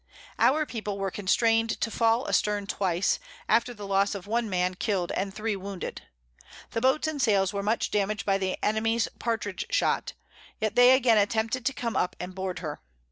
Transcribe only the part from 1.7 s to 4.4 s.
to fall a stern twice, after the loss of